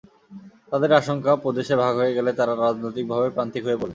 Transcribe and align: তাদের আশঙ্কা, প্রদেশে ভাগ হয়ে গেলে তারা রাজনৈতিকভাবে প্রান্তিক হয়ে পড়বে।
তাদের 0.71 0.91
আশঙ্কা, 0.93 1.31
প্রদেশে 1.43 1.75
ভাগ 1.83 1.93
হয়ে 1.95 2.15
গেলে 2.17 2.31
তারা 2.33 2.53
রাজনৈতিকভাবে 2.55 3.27
প্রান্তিক 3.35 3.63
হয়ে 3.65 3.79
পড়বে। 3.79 3.89